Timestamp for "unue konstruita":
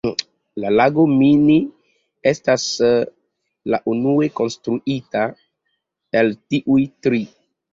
3.93-5.23